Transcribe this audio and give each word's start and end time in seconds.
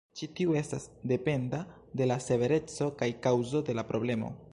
Ĉi 0.19 0.27
tiu 0.37 0.53
estas 0.61 0.87
dependa 1.11 1.59
de 2.01 2.07
la 2.13 2.17
severeco 2.29 2.87
kaj 3.03 3.11
kaŭzo 3.27 3.63
de 3.69 3.77
la 3.81 3.85
problemo. 3.93 4.33